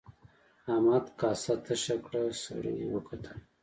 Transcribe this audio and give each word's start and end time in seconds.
احمد 0.73 1.05
کاسه 1.19 1.53
تشه 1.65 1.95
کړه 2.05 2.21
سړي 2.43 2.75
وکتل. 2.93 3.37